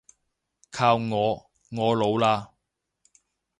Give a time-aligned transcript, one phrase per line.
[0.71, 2.49] 靠我，我老喇